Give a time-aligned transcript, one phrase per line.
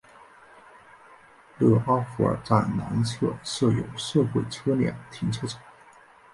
[1.59, 5.61] 勒阿弗尔站南侧设有社会车辆停车场。